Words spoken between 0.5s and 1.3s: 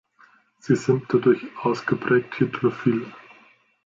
Sie sind